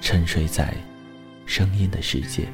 [0.00, 0.74] 沉睡在
[1.46, 2.48] 声音的世界。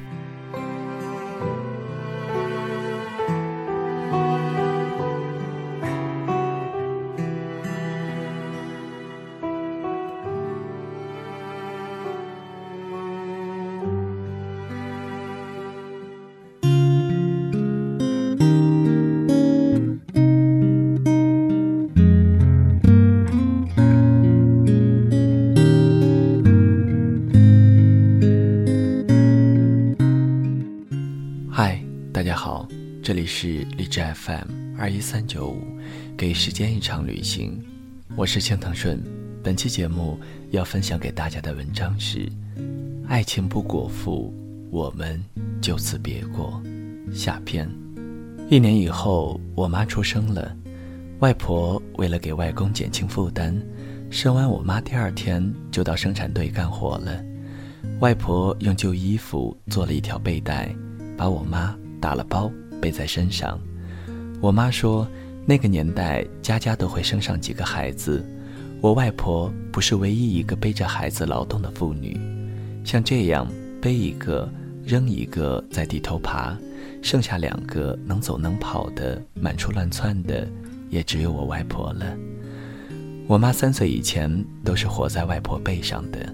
[33.27, 35.61] 是荔枝 FM 二一三九五，
[36.15, 37.61] 给时间一场旅行，
[38.15, 39.03] 我是青藤顺。
[39.43, 40.17] 本期节目
[40.51, 42.19] 要分享给大家的文章是
[43.05, 44.33] 《爱情不果腹，
[44.71, 45.21] 我们
[45.61, 46.63] 就此别过》
[47.13, 47.69] 下篇。
[48.49, 50.55] 一年以后，我妈出生了，
[51.19, 53.53] 外婆为了给外公减轻负担，
[54.09, 57.21] 生完我妈第二天就到生产队干活了。
[57.99, 60.73] 外婆用旧衣服做了一条背带，
[61.17, 62.49] 把我妈打了包。
[62.79, 63.59] 背在身上，
[64.41, 65.07] 我妈说，
[65.45, 68.23] 那个年代家家都会生上几个孩子，
[68.81, 72.19] 我外婆不是唯一一个背着孩子劳动的妇女，
[72.83, 73.47] 像这样
[73.81, 74.49] 背一个
[74.85, 76.55] 扔一个在地头爬，
[77.01, 80.47] 剩下两个能走能跑的满处乱窜的，
[80.89, 82.05] 也只有我外婆了。
[83.27, 84.31] 我妈三岁以前
[84.63, 86.33] 都是活在外婆背上的，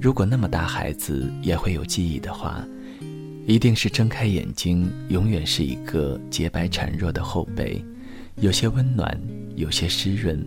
[0.00, 2.64] 如果那么大孩子也会有记忆的话。
[3.44, 7.84] 一定是睁开眼睛，永远是一个洁白孱弱的后背，
[8.36, 9.20] 有些温暖，
[9.56, 10.44] 有些湿润。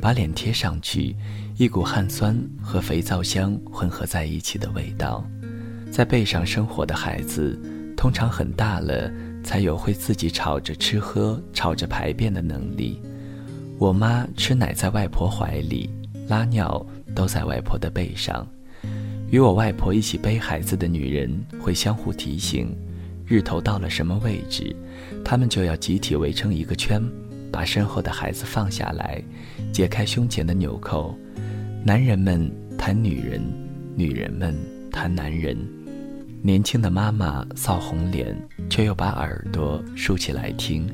[0.00, 1.16] 把脸贴上去，
[1.56, 5.26] 一股汗酸和肥皂香混合在一起的味道。
[5.90, 7.58] 在背上生活的孩子，
[7.96, 9.10] 通常很大了
[9.42, 13.02] 才有会自己吵着吃喝、吵着排便的能力。
[13.76, 15.90] 我妈吃奶在外婆怀里，
[16.28, 18.46] 拉尿都在外婆的背上。
[19.30, 21.30] 与我外婆一起背孩子的女人
[21.60, 22.74] 会相互提醒，
[23.26, 24.74] 日头到了什么位置，
[25.22, 27.02] 她们就要集体围成一个圈，
[27.52, 29.22] 把身后的孩子放下来，
[29.70, 31.14] 解开胸前的纽扣。
[31.84, 33.42] 男人们谈女人，
[33.94, 34.56] 女人们
[34.90, 35.56] 谈男人。
[36.40, 38.34] 年轻的妈妈臊红脸，
[38.70, 40.88] 却又把耳朵竖起来听。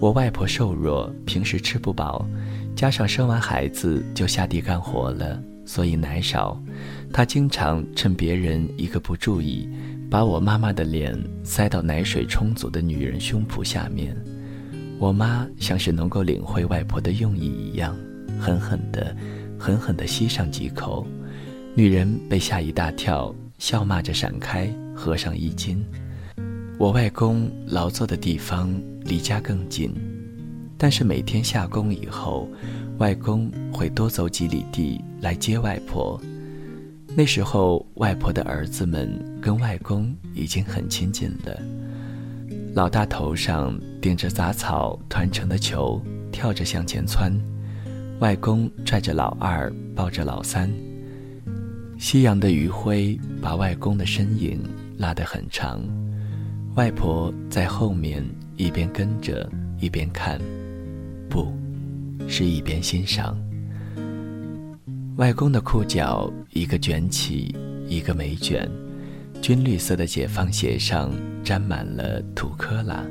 [0.00, 2.26] 我外婆瘦弱，平时吃不饱，
[2.74, 6.60] 加上生完孩子就下地干活了，所以奶少。
[7.16, 9.68] 他经常趁别人一个不注意，
[10.10, 14.16] 把我妈妈的脸塞到奶水充足的女人胸脯下面。
[14.98, 17.96] 我妈像是能够领会外婆的用意一样，
[18.40, 19.16] 狠狠地、
[19.56, 21.06] 狠狠地吸上几口。
[21.76, 25.84] 女人被吓一大跳，笑骂着闪开，合上衣襟。
[26.80, 28.74] 我外公劳作的地方
[29.04, 29.94] 离家更近，
[30.76, 32.48] 但是每天下工以后，
[32.98, 36.20] 外公会多走几里地来接外婆。
[37.16, 39.08] 那时候，外婆的儿子们
[39.40, 41.60] 跟外公已经很亲近了。
[42.74, 46.02] 老大头上顶着杂草团成的球，
[46.32, 47.30] 跳着向前窜；
[48.18, 50.68] 外公拽着老二，抱着老三。
[51.98, 54.60] 夕阳的余晖把外公的身影
[54.98, 55.80] 拉得很长，
[56.74, 58.24] 外婆在后面
[58.56, 59.48] 一边跟着
[59.78, 60.40] 一边看，
[61.30, 61.52] 不，
[62.26, 63.38] 是一边欣赏。
[65.16, 67.54] 外公的裤脚一个卷起，
[67.86, 68.68] 一个没卷，
[69.40, 71.12] 军绿色的解放鞋上
[71.44, 73.04] 沾满了土坷垃。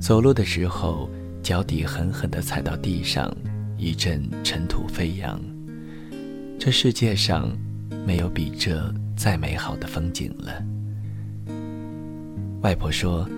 [0.00, 1.10] 走路的时候，
[1.42, 3.30] 脚底狠狠地踩到地上，
[3.76, 5.38] 一阵尘土飞扬。
[6.58, 7.54] 这世界上
[8.06, 8.82] 没有比这
[9.14, 10.64] 再美好的风景了。
[12.62, 13.28] 外婆说，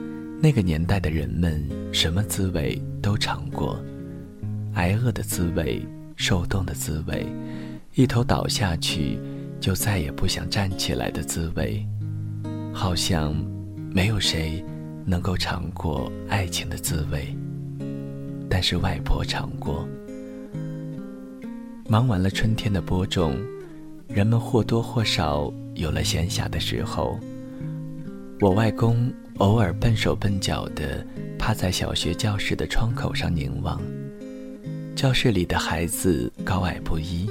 [0.40, 1.60] 那个年代的人们
[1.92, 3.76] 什么滋味都尝过，
[4.74, 5.84] 挨饿的滋味，
[6.14, 7.26] 受冻的滋味。
[7.94, 9.18] 一头倒下去，
[9.60, 11.86] 就再也不想站起来的滋味，
[12.72, 13.34] 好像
[13.90, 14.64] 没有谁
[15.04, 17.36] 能够尝过爱情的滋味。
[18.48, 19.86] 但是外婆尝过。
[21.86, 23.36] 忙完了春天的播种，
[24.08, 27.20] 人们或多或少有了闲暇的时候。
[28.40, 31.06] 我外公偶尔笨手笨脚地
[31.38, 33.78] 趴在小学教室的窗口上凝望。
[34.96, 37.28] 教室里的孩子高矮不一，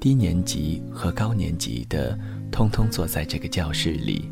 [0.00, 2.16] 低年级和高年级的
[2.52, 4.30] 通通坐在这个教室里，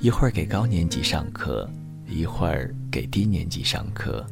[0.00, 1.70] 一会儿给高年级上课，
[2.08, 4.26] 一会儿给低年级上课。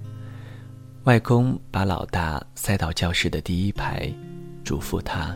[1.04, 4.12] 外公把老大塞到教室的第一排。
[4.64, 5.34] 嘱咐他，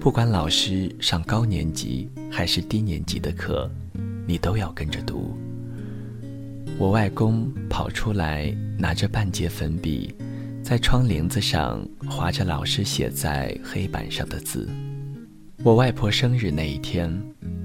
[0.00, 3.70] 不管老师上高年级还是低年级的课，
[4.26, 5.36] 你都要跟着读。
[6.76, 10.12] 我外公跑出来，拿着半截粉笔，
[10.66, 14.68] 在窗棂子上划着老师写在黑板上的字。
[15.62, 17.08] 我外婆生日那一天，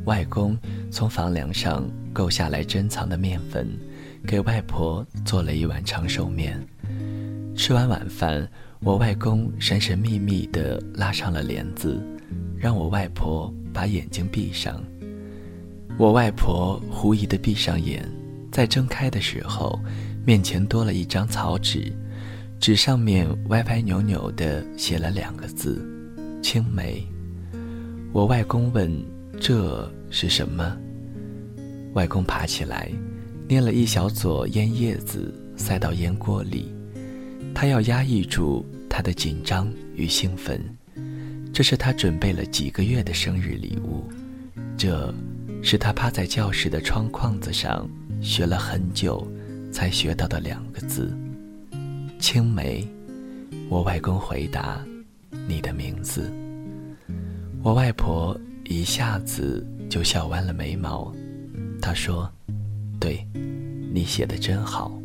[0.06, 0.56] 外公
[0.92, 3.68] 从房梁上够下来珍藏的面粉，
[4.28, 6.64] 给外婆做了一碗长寿面。
[7.56, 8.48] 吃完晚饭。
[8.82, 12.00] 我外公神神秘秘地拉上了帘子，
[12.56, 14.80] 让我外婆把眼睛闭上。
[15.98, 18.08] 我外婆狐疑地闭上眼，
[18.52, 19.80] 在睁开的时候，
[20.24, 21.94] 面前多了一张草纸，
[22.62, 25.84] 纸上面歪歪扭扭地写了两个字
[26.44, 27.04] ：“青梅。”
[28.14, 29.04] 我外公问
[29.42, 30.78] ：“这是什么？”
[31.94, 32.92] 外公爬起来，
[33.48, 36.72] 捏了一小撮烟叶子，塞到烟锅里。
[37.56, 40.64] 他要压抑住他的紧张与兴奋，
[41.52, 44.08] 这是他准备了几个月的生日礼物，
[44.78, 45.12] 这
[45.64, 47.90] 是他趴在教室的窗框子上
[48.22, 49.28] 学了很久
[49.72, 51.12] 才学到的两个字——
[52.22, 52.88] 青梅。
[53.68, 54.86] 我外公回答
[55.50, 56.32] ：“你的名字。”
[57.64, 61.12] 我外婆一下子就笑弯了眉毛，
[61.82, 62.32] 她说
[63.02, 63.26] ：“对，
[63.92, 64.96] 你写的真好。”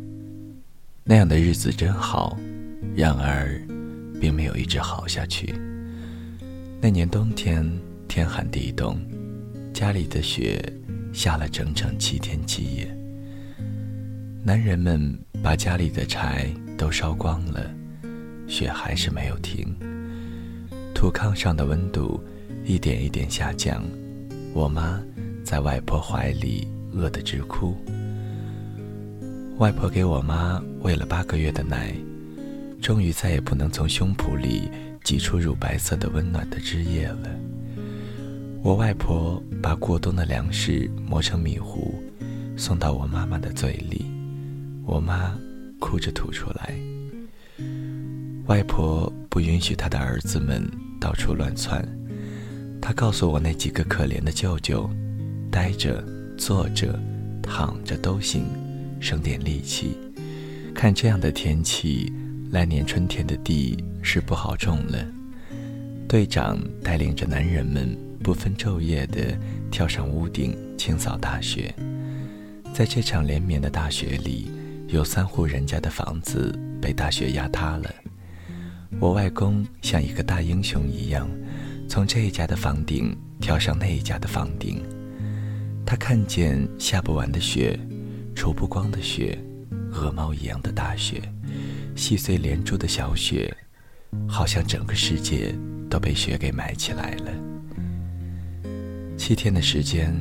[1.03, 2.37] 那样的日子真好，
[2.95, 3.59] 然而，
[4.21, 5.55] 并没有一直好下去。
[6.79, 7.67] 那年冬天，
[8.07, 8.95] 天寒地冻，
[9.73, 10.61] 家里的雪
[11.11, 12.95] 下了整整七天七夜。
[14.43, 17.69] 男人们把家里的柴都烧光了，
[18.47, 19.75] 雪还是没有停。
[20.93, 22.23] 土炕上的温度
[22.63, 23.83] 一点一点下降，
[24.53, 25.01] 我妈
[25.43, 27.75] 在外婆怀里饿得直哭。
[29.57, 31.93] 外婆给我妈喂了八个月的奶，
[32.79, 34.69] 终于再也不能从胸脯里
[35.03, 37.29] 挤出乳白色的温暖的汁液了。
[38.63, 41.95] 我外婆把过冬的粮食磨成米糊，
[42.55, 44.05] 送到我妈妈的嘴里，
[44.85, 45.35] 我妈
[45.79, 46.75] 哭着吐出来。
[48.45, 50.69] 外婆不允许她的儿子们
[50.99, 51.87] 到处乱窜，
[52.81, 54.89] 她告诉我那几个可怜的舅舅，
[55.51, 56.03] 呆着、
[56.37, 56.99] 坐着、
[57.41, 58.45] 躺着都行。
[58.99, 59.95] 省点力气，
[60.73, 62.11] 看这样的天气，
[62.49, 65.05] 来年春天的地是不好种了。
[66.07, 69.37] 队长带领着男人们不分昼夜地
[69.69, 71.71] 跳上屋顶清扫大雪。
[72.73, 74.49] 在这场连绵的大雪里，
[74.87, 77.93] 有三户人家的房子被大雪压塌了。
[78.99, 81.29] 我外公像一个大英雄一样，
[81.87, 84.81] 从这一家的房顶跳上那一家的房顶。
[85.85, 87.79] 他看见下不完的雪。
[88.33, 89.35] 除不光的雪，
[89.91, 91.19] 鹅毛一样的大雪，
[91.95, 93.51] 细碎连珠的小雪，
[94.27, 95.55] 好像整个世界
[95.89, 97.31] 都被雪给埋起来了。
[99.17, 100.15] 七天的时间，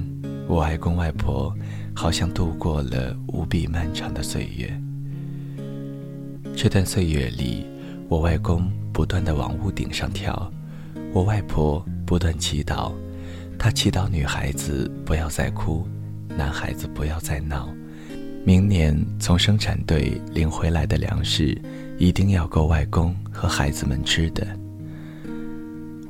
[0.48, 1.54] 我外公外婆
[1.96, 4.70] 好像度过了无比漫长的岁月。
[6.54, 7.66] 这段岁月里，
[8.06, 10.52] 我外公不断的往屋顶上跳，
[11.14, 12.92] 我外婆不断祈祷，
[13.58, 15.88] 她祈祷女孩子不要再哭，
[16.28, 17.66] 男孩子不要再闹。
[18.44, 21.58] 明年从生产队领回来的粮食，
[21.98, 24.46] 一定要够外公和孩子们吃的。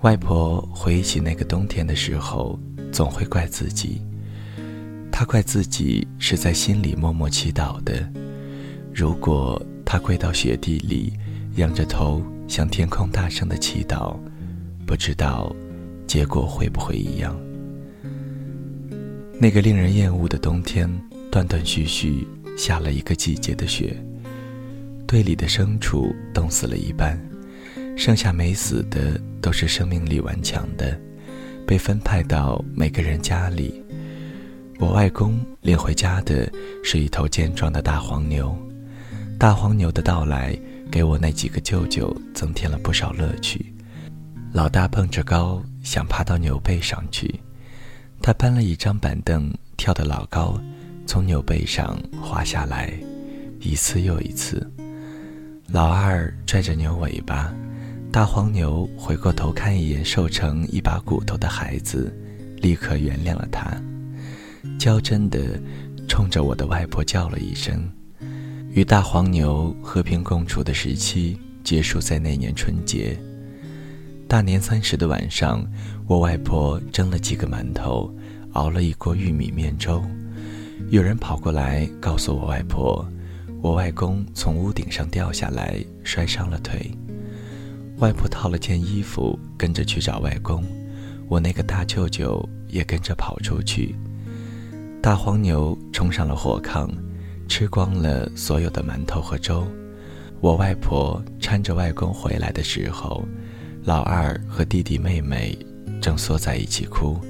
[0.03, 2.59] 外婆回忆起那个冬天的时候，
[2.93, 4.03] 总会怪自己。
[5.19, 8.07] 他怪自己是在心里默默祈祷的。
[8.93, 11.11] 如果他跪到雪地里，
[11.55, 14.15] 仰着头向天空大声的祈祷，
[14.85, 15.57] 不知道
[16.07, 17.35] 结果会不会一样。
[19.41, 20.87] 那个令人厌恶的冬天。
[21.31, 23.97] 断断续续下了一个季节的雪，
[25.07, 27.19] 队里的牲畜冻死了一半，
[27.97, 30.99] 剩下没死的都是生命力顽强的，
[31.67, 33.83] 被分派到每个人家里。
[34.79, 36.51] 我外公领回家的
[36.85, 38.55] 是一头健壮的大黄牛，
[39.39, 40.59] 大黄牛的到来
[40.91, 43.75] 给我那几个舅舅增添了不少乐趣。
[44.53, 47.41] 老大蹦着高想爬到牛背上去。
[48.21, 50.61] 他搬了一张板凳，跳得老高，
[51.07, 52.93] 从牛背上滑下来，
[53.61, 54.71] 一次又一次。
[55.69, 57.51] 老二拽着牛尾巴，
[58.13, 62.15] 大黄牛回过头看一眼瘦成一把骨头的孩子，
[62.59, 63.71] 立刻原谅了他，
[64.79, 65.61] 娇嗔的
[66.09, 67.89] 冲着我的外婆叫了一声。
[68.71, 73.19] 与大黄牛和平共处的时期结束在那年春节。
[74.29, 75.67] 大年三十的晚上，
[76.07, 78.13] 我外婆蒸了几个馒头，
[78.53, 80.05] 熬了一锅玉米面粥。
[80.91, 83.07] 有人跑过来告诉我外婆，
[83.63, 86.91] 我外公从屋顶上掉下来，摔伤了腿。
[87.99, 90.63] 外婆套了件衣服，跟着去找外公。
[91.29, 93.95] 我那个大舅舅也跟着跑出去。
[95.07, 96.91] 大黄牛冲上了火炕。
[97.47, 99.65] 吃光了所有的馒头和粥，
[100.41, 103.25] 我外婆搀着外公回来的时候，
[103.85, 105.57] 老二和弟弟妹妹
[106.03, 107.21] 正缩在一起哭。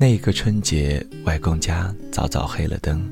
[0.00, 3.08] 那个春节，外公家早早黑了灯，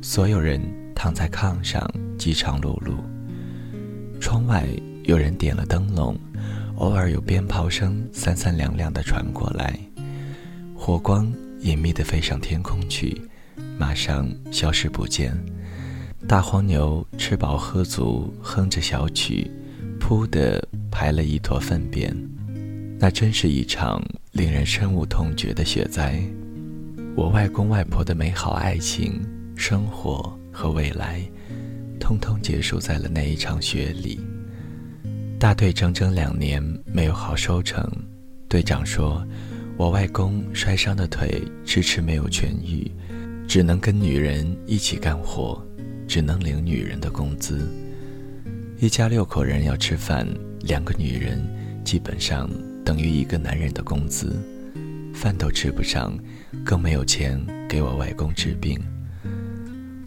[0.00, 0.58] 所有人
[0.94, 1.86] 躺在炕上
[2.18, 2.94] 饥肠辘辘。
[4.18, 4.66] 窗外
[5.02, 6.18] 有人点了灯笼，
[6.76, 9.78] 偶尔有鞭炮声三三两两的传过来，
[10.74, 11.30] 火光
[11.64, 13.20] 隐秘地飞上天空去。
[13.78, 15.36] 马上消失不见。
[16.26, 19.50] 大黄牛吃饱喝足，哼着小曲，
[20.00, 22.16] 噗的排了一坨粪便。
[22.98, 24.02] 那真是一场
[24.32, 26.22] 令人深恶痛绝的雪灾。
[27.16, 29.20] 我外公外婆的美好爱情、
[29.56, 31.20] 生活和未来，
[32.00, 34.20] 通通结束在了那一场雪里。
[35.38, 37.86] 大队整整两年没有好收成。
[38.48, 39.26] 队长说
[39.76, 42.90] ：“我外公摔伤的腿迟迟没有痊愈。”
[43.46, 45.62] 只能跟女人一起干活，
[46.08, 47.68] 只能领女人的工资。
[48.80, 50.26] 一家六口人要吃饭，
[50.62, 51.46] 两个女人
[51.84, 52.50] 基本上
[52.82, 54.42] 等于一个男人的工资，
[55.12, 56.18] 饭都吃不上，
[56.64, 57.38] 更没有钱
[57.68, 58.80] 给我外公治病。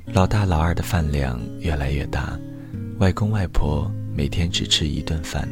[0.07, 2.37] 老大老二的饭量越来越大，
[2.97, 5.47] 外公外婆每天只吃一顿饭，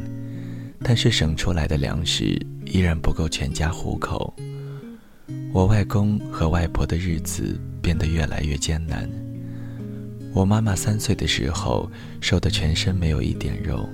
[0.82, 4.34] 但是省出来的粮食依然不够全家糊口。
[5.54, 9.10] 我外公和外婆的日子变得越来越艰难。
[10.34, 13.88] 我妈妈三岁的时候，瘦得全身没有一点肉，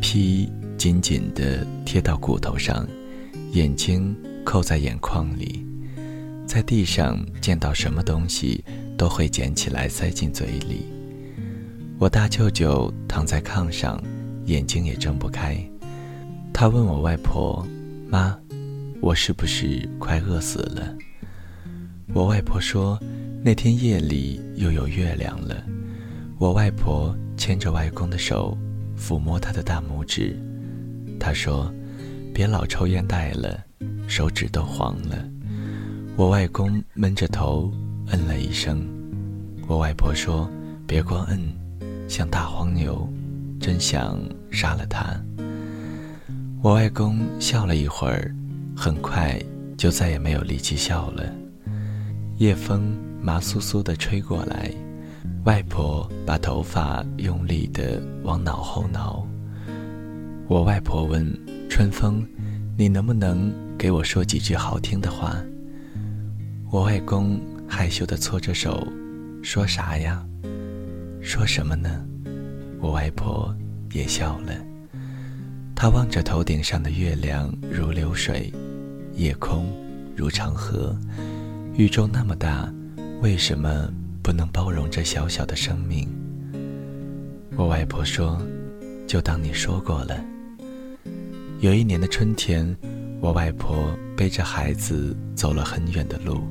[0.00, 2.86] 皮衣紧紧地贴到骨头上，
[3.50, 5.66] 眼睛扣在眼眶里，
[6.46, 8.64] 在地上见到什么东西
[8.96, 10.86] 都会捡起来塞进嘴里。
[11.98, 14.00] 我大舅舅躺在炕上，
[14.46, 15.56] 眼睛也睁不开，
[16.52, 17.66] 他问我外婆
[18.12, 18.38] ：“妈。”
[19.02, 20.96] 我是不是快饿死了？
[22.14, 22.96] 我外婆说，
[23.42, 25.56] 那天夜里又有月亮了。
[26.38, 28.56] 我外婆牵着外公的手，
[28.96, 30.38] 抚摸他的大拇指。
[31.18, 31.74] 她说
[32.32, 33.60] ：“别老抽烟袋了，
[34.06, 35.28] 手指都黄了。”
[36.14, 37.72] 我外公闷着头，
[38.06, 38.86] 嗯了一声。
[39.66, 40.48] 我外婆说
[40.86, 41.52] ：“别光嗯，
[42.08, 43.08] 像大黄牛，
[43.58, 44.16] 真想
[44.52, 45.20] 杀了他。”
[46.62, 48.32] 我外公笑了一会儿。
[48.74, 49.38] 很快
[49.76, 51.24] 就再也没有力气笑了。
[52.38, 54.70] 夜风麻酥酥地吹过来，
[55.44, 59.26] 外婆把头发用力地往脑后挠。
[60.48, 61.30] 我外婆问
[61.68, 62.26] 春风
[62.76, 65.36] ：“你能不能给我说几句好听的话？”
[66.72, 67.38] 我外公
[67.68, 68.86] 害羞地搓着手，
[69.42, 70.24] 说啥呀？
[71.20, 72.04] 说什么呢？
[72.80, 73.54] 我外婆
[73.92, 74.52] 也笑了。
[75.74, 78.52] 他望着头顶上的月亮如流水。
[79.14, 79.70] 夜空
[80.16, 80.96] 如长河，
[81.76, 82.72] 宇宙那么大，
[83.20, 86.08] 为什么不能包容这小小的生命？
[87.56, 88.40] 我外婆说
[89.06, 90.18] ：“就当你说过了。”
[91.60, 92.74] 有一年的春天，
[93.20, 96.42] 我外婆背着孩子走了很远的路，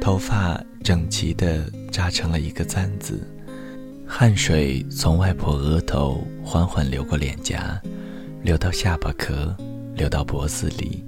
[0.00, 3.20] 头发整齐地扎成了一个簪子，
[4.06, 7.78] 汗水从外婆额头缓缓流过脸颊，
[8.44, 9.56] 流到下巴壳，
[9.96, 11.02] 流到脖子里。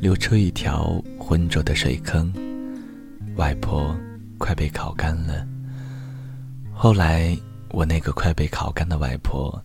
[0.00, 2.30] 流出一条浑浊的水坑，
[3.36, 3.96] 外婆
[4.36, 5.46] 快被烤干了。
[6.70, 7.34] 后来，
[7.70, 9.58] 我那个快被烤干的外婆，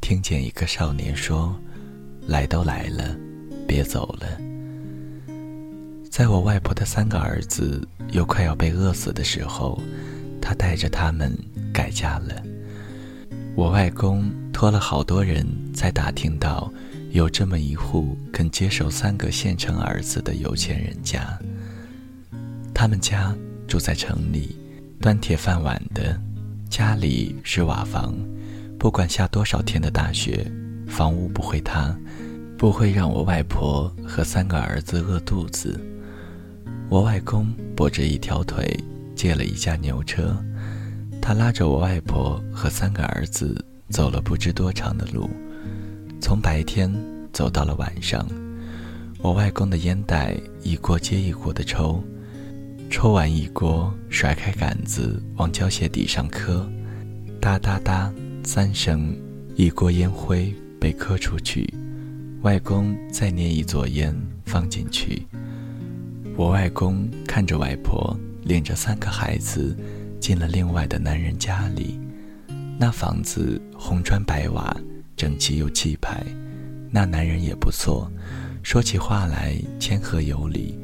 [0.00, 1.54] 听见一个少年说
[2.26, 3.16] ：“来都来了，
[3.68, 4.26] 别走了。”
[6.10, 9.80] 在我外婆的三个儿子又快要被饿死的时候，
[10.42, 11.32] 她带着他们
[11.72, 12.42] 改嫁了。
[13.54, 15.44] 我外公托了好多人
[15.74, 16.72] 才打听到。
[17.10, 21.38] 有这么一户肯接受三个县城儿子的有钱人家，
[22.72, 23.32] 他们家
[23.68, 24.56] 住在城里，
[25.00, 26.20] 端铁饭碗的，
[26.68, 28.14] 家里是瓦房，
[28.78, 30.50] 不管下多少天的大雪，
[30.88, 31.96] 房屋不会塌，
[32.58, 35.80] 不会让我外婆和三个儿子饿肚子。
[36.88, 37.46] 我外公
[37.76, 38.76] 跛着一条腿，
[39.14, 40.36] 借了一架牛车，
[41.22, 45.30] 他拉着我外婆和三个儿子走了不知多长的路，
[46.20, 46.92] 从白天
[47.32, 48.26] 走到了晚上。
[49.20, 52.02] 我外公的烟袋一锅接一锅的抽，
[52.90, 56.68] 抽完一锅，甩开杆子往胶鞋底上磕，
[57.40, 59.16] 哒哒哒三声，
[59.54, 61.72] 一锅烟灰被磕出去。
[62.42, 64.12] 外公再捏一撮烟
[64.44, 65.24] 放进去。
[66.36, 69.76] 我外公看着外婆领着三个孩子
[70.18, 71.96] 进了另外的男人家里，
[72.78, 74.76] 那房子红砖白瓦，
[75.16, 76.24] 整齐又气派。
[76.90, 78.10] 那男人也不错。
[78.62, 80.78] 说起话来谦和有礼，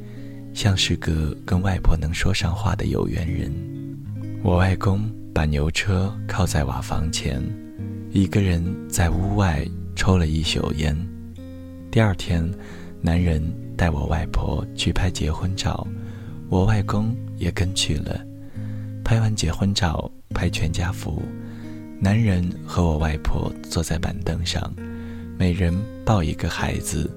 [0.52, 3.50] 像是个跟外婆能说上话的有缘人。
[4.42, 7.42] 我外公把牛车靠在瓦房前，
[8.10, 9.66] 一个人在屋外
[9.96, 10.96] 抽了一宿烟。
[11.90, 12.48] 第二天，
[13.00, 13.42] 男人
[13.76, 15.86] 带我外婆去拍结婚照，
[16.48, 18.20] 我外公也跟去了。
[19.02, 21.22] 拍完结婚照，拍全家福，
[22.02, 24.72] 男人和我外婆坐在板凳上，
[25.38, 25.70] 每人
[26.02, 27.10] 抱一个孩子。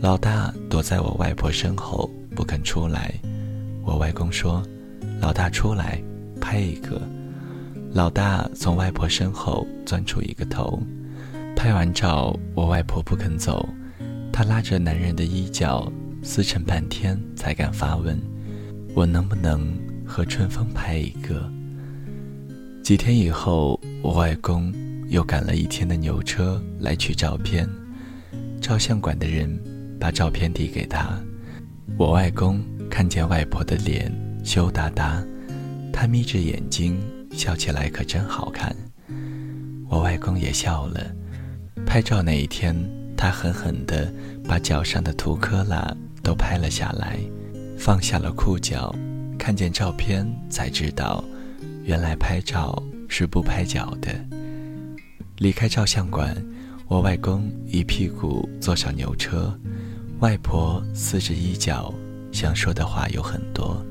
[0.00, 3.14] 老大躲在我外婆身后不肯出来，
[3.84, 4.60] 我外公说
[5.22, 6.02] ：“老大出来，
[6.40, 7.00] 拍一个。”
[7.94, 10.82] 老大从外婆身后钻出一个头。
[11.54, 13.68] 拍完照，我外婆不肯走，
[14.32, 15.92] 她拉着男人的衣角，
[16.24, 18.20] 撕扯半天才敢发问
[18.96, 19.72] ：“我能不能
[20.04, 21.48] 和春风拍一个？”
[22.88, 24.72] 几天以后，我外公
[25.08, 27.68] 又赶了一天的牛车来取照片，
[28.62, 29.62] 照相馆的人。
[30.00, 31.20] 把照片递给他，
[31.98, 34.10] 我外公看见外婆的脸
[34.42, 35.22] 羞答答，
[35.92, 36.98] 他眯着眼睛
[37.30, 38.74] 笑起来可真好看。
[39.90, 41.14] 我外公也笑了。
[41.84, 42.74] 拍照那一天，
[43.18, 44.10] 他狠狠地
[44.44, 47.18] 把脚上的土坷垃都拍了下来，
[47.76, 48.94] 放下了裤脚，
[49.38, 51.22] 看见照片才知道，
[51.84, 54.14] 原来拍照是不拍脚的。
[55.38, 56.36] 离开照相馆，
[56.86, 59.52] 我外公一屁股坐上牛车。
[60.20, 61.94] 外婆撕着衣角，
[62.32, 63.84] 想说的话有很多，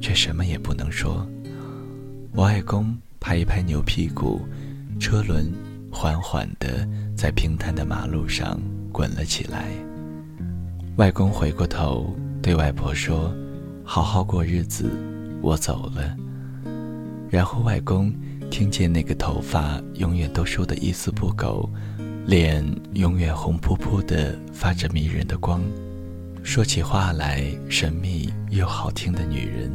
[0.00, 1.26] 却什么也不能说。
[2.32, 4.40] 我外公拍一拍牛屁股，
[5.00, 5.52] 车轮
[5.90, 8.60] 缓缓地在平坦的马路上
[8.92, 9.68] 滚了起来。
[10.96, 13.34] 外公回过头对外婆说
[13.84, 14.90] ：“好好过日子，
[15.42, 16.16] 我走了。”
[17.28, 18.14] 然后外公
[18.50, 21.68] 听见那个头发永远都梳得一丝不苟。
[22.26, 25.62] 脸永远红扑扑的，发着迷人的光，
[26.42, 29.70] 说起话来神秘又好听的女人，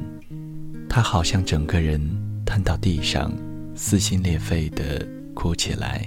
[0.90, 2.02] 她好像整个人
[2.46, 3.32] 瘫到地上，
[3.74, 6.06] 撕心裂肺的哭起来。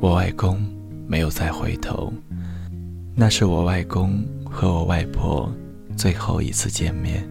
[0.00, 0.60] 我外公
[1.06, 2.12] 没有再回头，
[3.14, 5.48] 那是我外公和我外婆
[5.96, 7.24] 最后一次见面。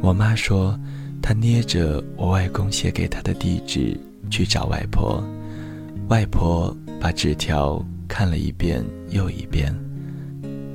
[0.00, 0.78] 我妈说，
[1.22, 3.98] 他捏着我外公写给他的地址
[4.30, 5.22] 去找外婆。
[6.08, 9.72] 外婆把纸条看了一遍又一遍，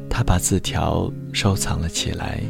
[0.09, 2.41] 她把字条收藏了起来，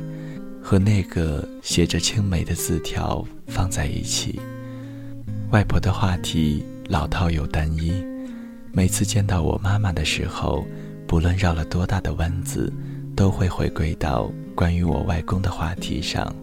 [0.62, 4.40] 和那个写着青梅的字条放在一起。
[5.52, 7.92] 外婆的话题老套又单一，
[8.72, 10.64] 每次见到我妈妈的时候，
[11.08, 12.72] 不论绕了多大的弯子，
[13.16, 16.36] 都会回归到关于我外公的话题上。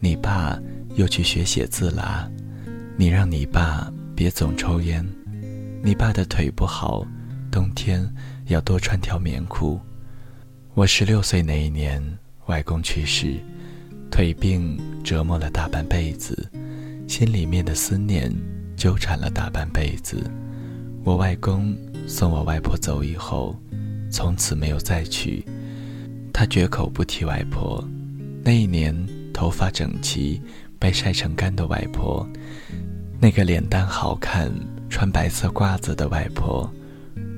[0.00, 0.58] 你爸
[0.94, 2.30] 又去学写字了，
[2.96, 5.04] 你让你爸别总抽烟。
[5.82, 7.04] 你爸的腿不好，
[7.50, 8.08] 冬天
[8.46, 9.80] 要多穿条棉裤。
[10.74, 12.00] 我十六岁那一年，
[12.46, 13.36] 外公去世，
[14.10, 16.48] 腿病折磨了大半辈子，
[17.08, 18.32] 心里面的思念
[18.76, 20.30] 纠缠了大半辈子。
[21.02, 23.56] 我外公送我外婆走以后，
[24.10, 25.44] 从此没有再娶。
[26.32, 27.82] 他绝口不提外婆。
[28.44, 28.94] 那一年，
[29.38, 30.42] 头发整齐、
[30.80, 32.28] 被晒成干的外婆，
[33.20, 34.52] 那个脸蛋好看。
[34.90, 36.68] 穿白色褂子的外婆、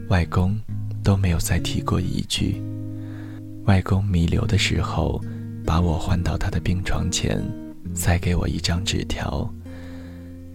[0.08, 0.58] 外公
[1.02, 2.62] 都没有再提过一句。
[3.66, 5.20] 外公弥留的时候，
[5.66, 7.42] 把我唤到他的病床前，
[7.92, 9.52] 塞给我一张纸条。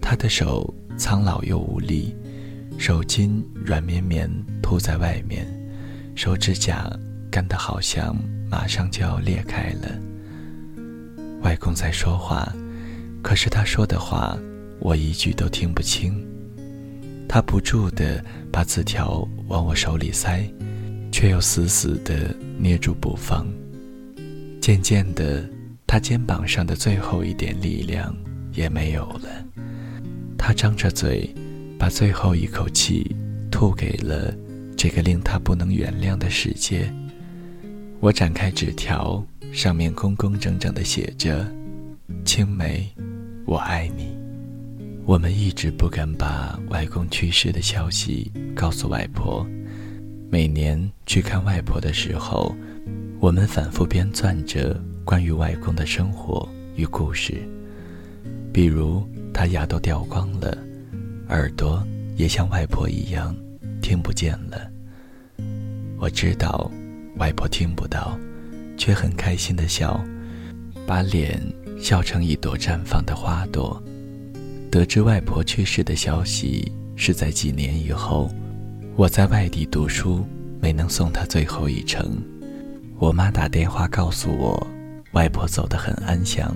[0.00, 2.12] 他的手苍老又无力，
[2.76, 4.28] 手筋软绵绵
[4.62, 5.46] 铺在外面，
[6.16, 6.90] 手指甲
[7.30, 8.16] 干得好像
[8.50, 10.15] 马上就要裂开了。
[11.42, 12.52] 外公在说话，
[13.22, 14.36] 可是他说的话，
[14.80, 16.26] 我一句都听不清。
[17.28, 20.48] 他不住地把字条往我手里塞，
[21.10, 23.46] 却又死死地捏住不放。
[24.60, 25.48] 渐渐的，
[25.86, 28.16] 他肩膀上的最后一点力量
[28.52, 29.28] 也没有了。
[30.38, 31.28] 他张着嘴，
[31.78, 33.14] 把最后一口气
[33.50, 34.34] 吐给了
[34.76, 36.92] 这个令他不能原谅的世界。
[37.98, 41.50] 我展开纸条，上面工工整整的写着
[42.24, 42.86] ：“青梅，
[43.46, 44.14] 我爱你。”
[45.06, 49.46] 我们一直不敢把外公去世的消息告诉外婆。
[50.28, 52.54] 每年去看外婆的时候，
[53.18, 57.34] 我们反复编撰着关于外公的生活与故事，
[58.52, 60.56] 比如他牙都掉光了，
[61.28, 61.82] 耳朵
[62.16, 63.34] 也像外婆一样
[63.80, 64.70] 听不见了。
[65.98, 66.70] 我知道。
[67.18, 68.18] 外婆听不到，
[68.76, 69.98] 却很开心的笑，
[70.86, 71.40] 把脸
[71.78, 73.82] 笑成一朵绽放的花朵。
[74.70, 78.30] 得知外婆去世的消息是在几年以后，
[78.96, 80.26] 我在外地读书，
[80.60, 82.22] 没能送她最后一程。
[82.98, 84.66] 我妈打电话告诉我，
[85.12, 86.54] 外婆走得很安详。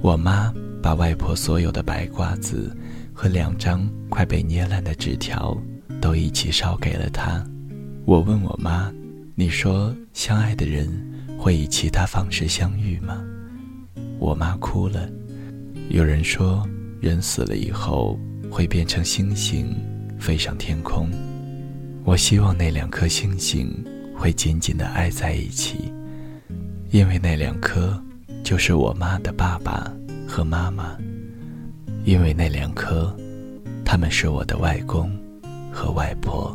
[0.00, 2.76] 我妈把外婆所有的白瓜子
[3.12, 5.56] 和两张快被捏烂的纸条
[6.00, 7.44] 都一起烧给了她。
[8.04, 8.92] 我问我妈。
[9.40, 10.86] 你说相爱的人
[11.38, 13.24] 会以其他方式相遇吗？
[14.18, 15.08] 我妈哭了。
[15.88, 16.62] 有人说
[17.00, 19.74] 人死了以后会变成星星
[20.18, 21.10] 飞上天空。
[22.04, 23.82] 我希望那两颗星星
[24.14, 25.90] 会紧紧地挨在一起，
[26.90, 27.98] 因为那两颗
[28.44, 29.90] 就是我妈的爸爸
[30.28, 30.98] 和妈妈，
[32.04, 33.16] 因为那两颗，
[33.86, 35.10] 他们是我的外公
[35.72, 36.54] 和外婆。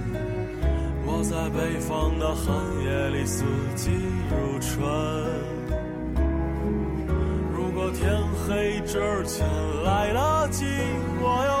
[1.23, 3.43] 在北方的寒夜里，四
[3.75, 3.91] 季
[4.29, 4.81] 如春。
[7.53, 8.11] 如果天
[8.47, 9.47] 黑之前
[9.83, 10.65] 来得及，
[11.21, 11.60] 我要